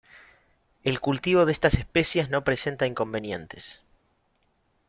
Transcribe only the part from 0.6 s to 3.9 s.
El cultivo de estas especies no presenta inconvenientes.